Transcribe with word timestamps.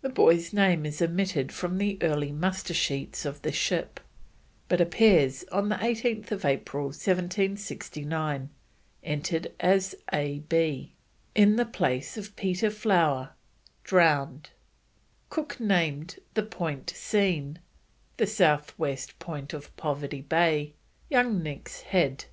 The 0.00 0.08
boy's 0.08 0.52
name 0.52 0.86
is 0.86 1.02
omitted 1.02 1.50
from 1.50 1.76
the 1.78 1.98
early 2.00 2.30
muster 2.30 2.72
sheets 2.72 3.24
of 3.24 3.42
the 3.42 3.50
ship, 3.50 3.98
but 4.68 4.80
appears 4.80 5.42
on 5.50 5.68
18th 5.70 6.44
April 6.44 6.84
1769, 6.84 8.48
entered 9.02 9.52
as 9.58 9.96
A.B. 10.12 10.94
in 11.34 11.56
the 11.56 11.64
place 11.66 12.16
of 12.16 12.36
Peter 12.36 12.70
Flower, 12.70 13.30
drowned. 13.82 14.50
Cook 15.30 15.58
named 15.58 16.20
the 16.34 16.44
point 16.44 16.88
seen, 16.90 17.58
the 18.18 18.26
south 18.28 18.72
west 18.78 19.18
point 19.18 19.52
of 19.52 19.76
Poverty 19.76 20.20
Bay, 20.20 20.74
Young 21.10 21.42
Nick's 21.42 21.80
Head. 21.80 22.26